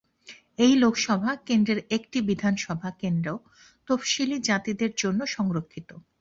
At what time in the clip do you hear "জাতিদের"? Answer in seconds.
4.41-4.91